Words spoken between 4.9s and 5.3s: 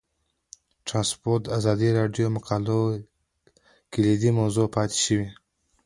شوی.